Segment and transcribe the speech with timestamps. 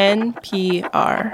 [0.00, 1.30] NPR.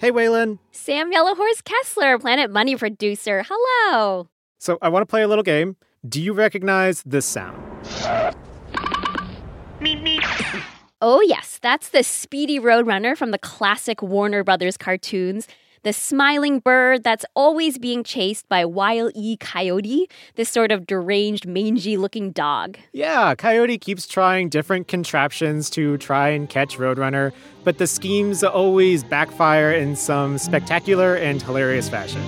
[0.00, 0.58] Hey, Wailin.
[0.72, 3.42] Sam Yellowhorse Kessler, Planet Money producer.
[3.48, 4.28] Hello.
[4.58, 5.76] So, I want to play a little game.
[6.06, 7.56] Do you recognize this sound?
[11.00, 15.48] Oh, yes, that's the Speedy Roadrunner from the classic Warner Brothers cartoons.
[15.82, 19.38] The smiling bird that's always being chased by Wile E.
[19.38, 22.76] Coyote, this sort of deranged, mangy looking dog.
[22.92, 27.32] Yeah, Coyote keeps trying different contraptions to try and catch Roadrunner,
[27.64, 32.20] but the schemes always backfire in some spectacular and hilarious fashion.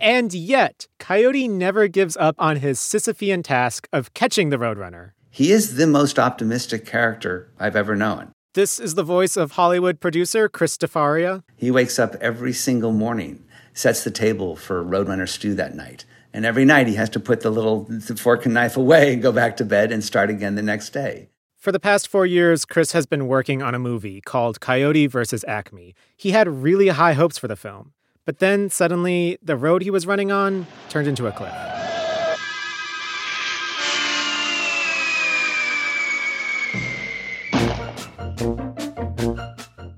[0.00, 5.10] And yet, Coyote never gives up on his Sisyphean task of catching the Roadrunner.
[5.30, 8.32] He is the most optimistic character I've ever known.
[8.58, 11.44] This is the voice of Hollywood producer Chris DeFaria.
[11.54, 16.04] He wakes up every single morning, sets the table for Roadrunner stew that night.
[16.32, 19.30] And every night he has to put the little fork and knife away and go
[19.30, 21.28] back to bed and start again the next day.
[21.56, 25.44] For the past four years, Chris has been working on a movie called Coyote vs.
[25.46, 25.94] Acme.
[26.16, 27.92] He had really high hopes for the film.
[28.24, 31.77] But then suddenly, the road he was running on turned into a cliff.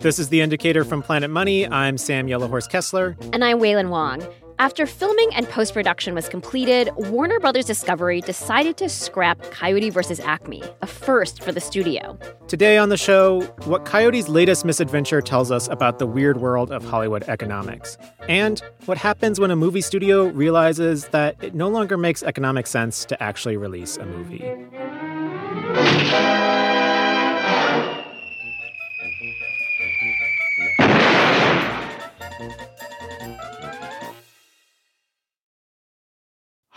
[0.01, 1.69] This is The Indicator from Planet Money.
[1.69, 3.19] I'm Sam Yellowhorse Kessler.
[3.34, 4.27] And I'm Wailin Wong.
[4.59, 10.19] After filming and post production was completed, Warner Brothers Discovery decided to scrap Coyote vs.
[10.21, 12.19] Acme, a first for the studio.
[12.48, 16.83] Today on the show, what Coyote's latest misadventure tells us about the weird world of
[16.83, 22.23] Hollywood economics, and what happens when a movie studio realizes that it no longer makes
[22.23, 24.51] economic sense to actually release a movie.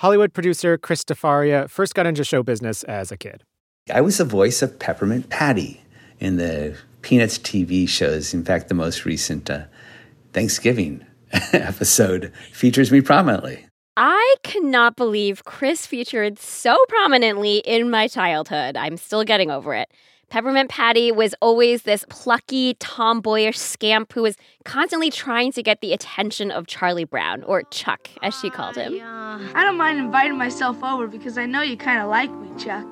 [0.03, 3.45] Hollywood producer Chris DeFaria first got into show business as a kid.
[3.89, 5.81] I was the voice of Peppermint Patty
[6.19, 8.33] in the Peanuts TV shows.
[8.33, 9.63] In fact, the most recent uh,
[10.33, 11.05] Thanksgiving
[11.53, 13.65] episode features me prominently.
[13.95, 18.75] I cannot believe Chris featured so prominently in my childhood.
[18.75, 19.89] I'm still getting over it.
[20.33, 24.35] Peppermint Patty was always this plucky, tomboyish scamp who was
[24.65, 28.99] constantly trying to get the attention of Charlie Brown, or Chuck, as she called him.
[29.53, 32.83] I don't mind inviting myself over because I know you kind of like me, Chuck.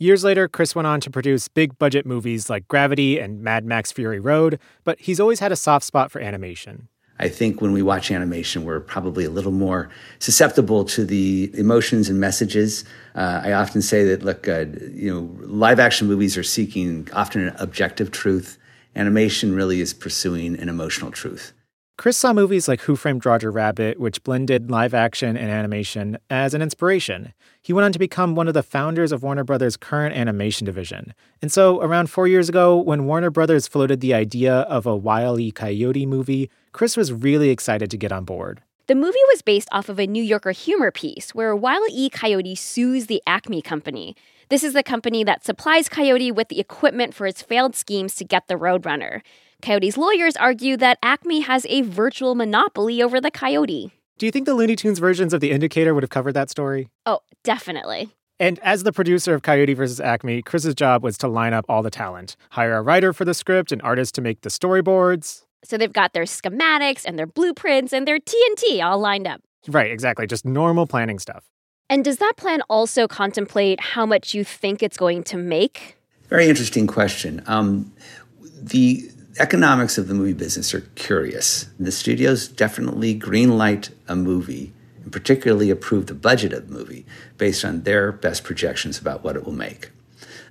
[0.00, 3.90] Years later, Chris went on to produce big budget movies like Gravity and Mad Max
[3.90, 6.88] Fury Road, but he's always had a soft spot for animation.
[7.22, 12.08] I think when we watch animation, we're probably a little more susceptible to the emotions
[12.08, 12.84] and messages.
[13.14, 17.46] Uh, I often say that, look, uh, you know, live action movies are seeking often
[17.46, 18.58] an objective truth.
[18.96, 21.52] Animation really is pursuing an emotional truth.
[21.98, 26.54] Chris saw movies like Who Framed Roger Rabbit, which blended live action and animation, as
[26.54, 27.34] an inspiration.
[27.60, 31.12] He went on to become one of the founders of Warner Brothers' current animation division.
[31.42, 35.38] And so, around four years ago, when Warner Brothers floated the idea of a Wile
[35.38, 35.52] E.
[35.52, 38.62] Coyote movie, Chris was really excited to get on board.
[38.88, 42.08] The movie was based off of a New Yorker humor piece where Wile E.
[42.10, 44.16] Coyote sues the Acme Company.
[44.52, 48.24] This is the company that supplies Coyote with the equipment for its failed schemes to
[48.26, 49.22] get the Roadrunner.
[49.62, 53.92] Coyote's lawyers argue that Acme has a virtual monopoly over the coyote.
[54.18, 56.90] Do you think the Looney Tunes versions of The Indicator would have covered that story?
[57.06, 58.10] Oh, definitely.
[58.38, 60.00] And as the producer of Coyote vs.
[60.00, 63.32] Acme, Chris's job was to line up all the talent, hire a writer for the
[63.32, 65.44] script, an artist to make the storyboards.
[65.64, 69.40] So they've got their schematics and their blueprints and their TNT all lined up.
[69.66, 70.26] Right, exactly.
[70.26, 71.46] Just normal planning stuff.
[71.92, 75.98] And does that plan also contemplate how much you think it's going to make?
[76.30, 77.42] Very interesting question.
[77.46, 77.92] Um,
[78.40, 81.66] the economics of the movie business are curious.
[81.78, 87.04] The studios definitely greenlight a movie and particularly approve the budget of the movie
[87.36, 89.90] based on their best projections about what it will make.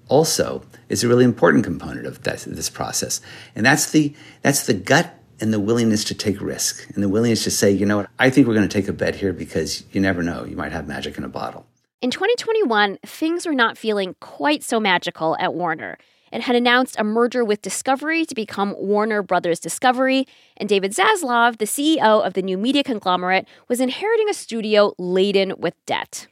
[0.10, 3.20] Also, is a really important component of this process,
[3.56, 4.14] and that's the
[4.44, 7.86] that's the gut and the willingness to take risk and the willingness to say, you
[7.86, 10.46] know what, I think we're going to take a bet here because you never know,
[10.46, 11.66] you might have magic in a bottle.
[12.02, 15.98] In 2021, things were not feeling quite so magical at Warner.
[16.32, 20.26] It had announced a merger with Discovery to become Warner Brothers Discovery,
[20.56, 25.54] and David Zaslav, the CEO of the new media conglomerate, was inheriting a studio laden
[25.58, 26.28] with debt.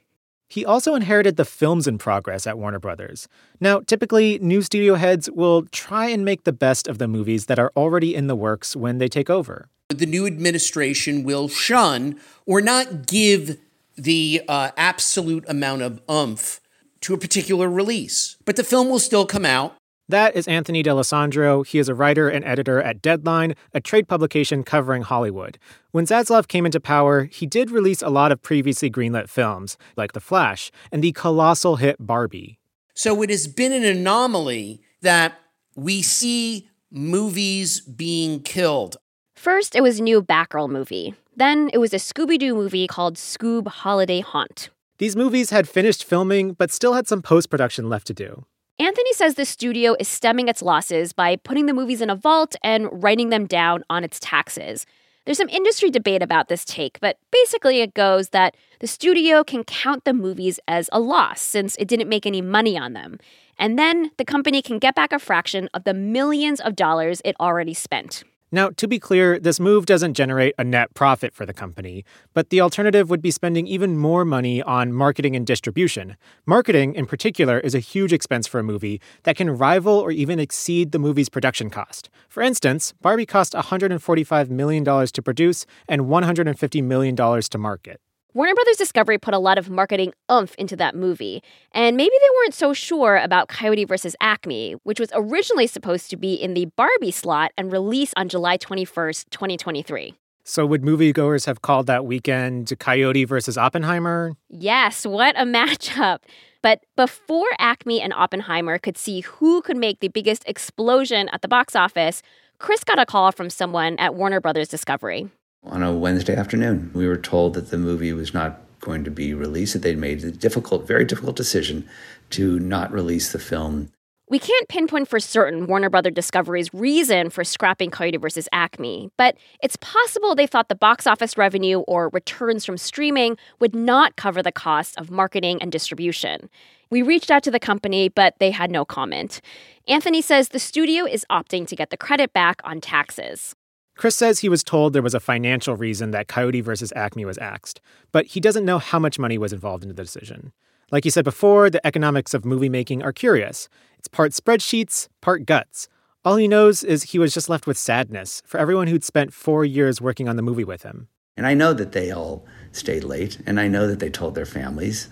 [0.50, 3.28] He also inherited the films in progress at Warner Brothers.
[3.60, 7.60] Now, typically, new studio heads will try and make the best of the movies that
[7.60, 9.70] are already in the works when they take over.
[9.90, 13.58] The new administration will shun or not give
[13.96, 16.60] the uh, absolute amount of umph
[17.02, 18.36] to a particular release.
[18.46, 19.76] But the film will still come out.
[20.10, 21.62] That is Anthony D'Alessandro.
[21.62, 25.60] He is a writer and editor at Deadline, a trade publication covering Hollywood.
[25.92, 30.14] When Zaslav came into power, he did release a lot of previously greenlit films, like
[30.14, 32.58] The Flash and the colossal hit Barbie.
[32.96, 35.36] So it has been an anomaly that
[35.76, 38.98] we see movies being killed.
[39.36, 41.14] First, it was a new Batgirl movie.
[41.36, 44.72] Then it was a Scooby Doo movie called Scoob Holiday Haunt.
[44.98, 48.48] These movies had finished filming, but still had some post production left to do.
[48.82, 52.56] Anthony says the studio is stemming its losses by putting the movies in a vault
[52.64, 54.86] and writing them down on its taxes.
[55.26, 59.66] There's some industry debate about this take, but basically it goes that the studio can
[59.66, 63.20] count the movies as a loss since it didn't make any money on them.
[63.58, 67.36] And then the company can get back a fraction of the millions of dollars it
[67.38, 68.24] already spent.
[68.52, 72.04] Now, to be clear, this move doesn't generate a net profit for the company,
[72.34, 76.18] but the alternative would be spending even more money on marketing and distribution.
[76.48, 80.40] Marketing, in particular, is a huge expense for a movie that can rival or even
[80.40, 82.10] exceed the movie's production cost.
[82.28, 88.02] For instance, Barbie cost $145 million to produce and $150 million to market.
[88.36, 91.42] Warner Brothers Discovery put a lot of marketing oomph into that movie,
[91.72, 94.16] and maybe they weren't so sure about Coyote vs.
[94.22, 98.56] Acme, which was originally supposed to be in the Barbie slot and release on July
[98.56, 100.14] 21st, 2023.
[100.44, 104.36] So, would moviegoers have called that weekend Coyote versus Oppenheimer?
[104.48, 106.20] Yes, what a matchup.
[106.62, 111.48] But before Acme and Oppenheimer could see who could make the biggest explosion at the
[111.48, 112.22] box office,
[112.60, 115.32] Chris got a call from someone at Warner Brothers Discovery
[115.64, 116.92] on a Wednesday afternoon.
[116.94, 120.24] We were told that the movie was not going to be released, that they'd made
[120.24, 121.88] a difficult, very difficult decision
[122.32, 123.92] to not release the film.
[124.32, 129.36] We can't pinpoint for certain Warner Brother Discovery's reason for scrapping Coyote versus Acme, but
[129.64, 134.44] it's possible they thought the box office revenue or returns from streaming would not cover
[134.44, 136.48] the costs of marketing and distribution.
[136.92, 139.42] We reached out to the company, but they had no comment.
[139.88, 143.56] Anthony says the studio is opting to get the credit back on taxes.
[144.00, 147.38] Chris says he was told there was a financial reason that Coyote versus Acme was
[147.40, 147.82] axed,
[148.14, 150.54] but he doesn't know how much money was involved in the decision.
[150.90, 153.68] Like he said before, the economics of movie making are curious.
[153.98, 155.90] It's part spreadsheets, part guts.
[156.24, 159.66] All he knows is he was just left with sadness for everyone who'd spent four
[159.66, 161.10] years working on the movie with him.
[161.36, 164.46] And I know that they all stayed late, and I know that they told their
[164.46, 165.10] families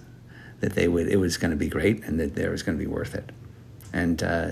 [0.61, 2.81] that they would it was going to be great and that it was going to
[2.81, 3.33] be worth it.
[3.91, 4.51] And uh,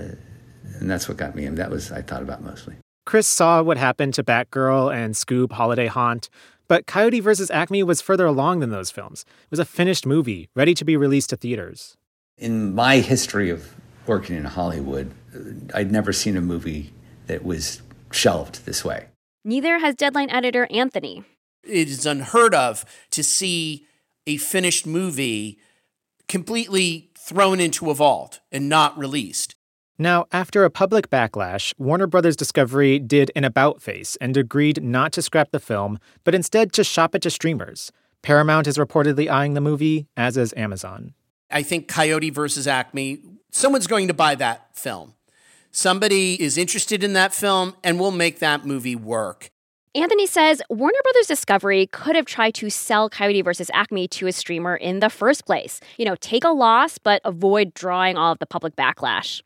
[0.78, 1.46] and that's what got me.
[1.46, 2.76] And that was I thought about mostly.
[3.06, 6.28] Chris saw what happened to Batgirl and Scoob Holiday Haunt,
[6.66, 7.52] but Coyote vs.
[7.52, 9.24] Acme was further along than those films.
[9.44, 11.96] It was a finished movie, ready to be released to theaters.
[12.36, 13.74] In my history of
[14.08, 15.38] working in Hollywood, uh,
[15.72, 16.92] I'd never seen a movie
[17.28, 17.80] that was
[18.10, 19.06] shelved this way.
[19.44, 21.22] Neither has Deadline editor Anthony.
[21.62, 23.86] It is unheard of to see
[24.26, 25.60] a finished movie
[26.28, 29.54] completely thrown into a vault and not released.
[29.98, 35.10] Now, after a public backlash, Warner Brothers Discovery did an about face and agreed not
[35.12, 37.90] to scrap the film, but instead to shop it to streamers.
[38.20, 41.14] Paramount is reportedly eyeing the movie, as is Amazon.
[41.50, 43.20] I think Coyote versus Acme,
[43.50, 45.14] someone's going to buy that film.
[45.70, 49.50] Somebody is interested in that film and will make that movie work.
[49.94, 54.32] Anthony says Warner Brothers Discovery could have tried to sell Coyote versus Acme to a
[54.32, 55.80] streamer in the first place.
[55.96, 59.40] You know, take a loss, but avoid drawing all of the public backlash.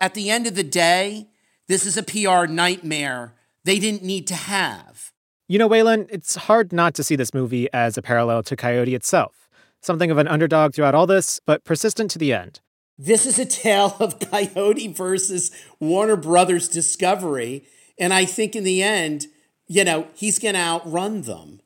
[0.00, 1.28] At the end of the day,
[1.68, 3.34] this is a PR nightmare
[3.64, 5.12] they didn't need to have.
[5.48, 8.94] You know, Wailin, it's hard not to see this movie as a parallel to Coyote
[8.94, 9.48] itself.
[9.80, 12.60] Something of an underdog throughout all this, but persistent to the end.
[12.98, 15.50] This is a tale of Coyote versus
[15.80, 17.66] Warner Brothers Discovery.
[17.98, 19.26] And I think in the end,
[19.66, 21.60] you know, he's going to outrun them.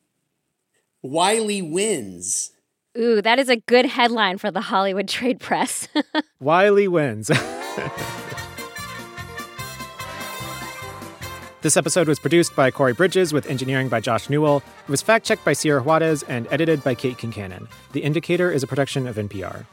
[1.01, 2.51] Wiley wins.
[2.97, 5.87] Ooh, that is a good headline for the Hollywood trade press.
[6.39, 7.31] Wiley wins.
[11.61, 14.63] This episode was produced by Corey Bridges with engineering by Josh Newell.
[14.87, 17.67] It was fact checked by Sierra Juarez and edited by Kate Concannon.
[17.91, 19.65] The Indicator is a production of NPR.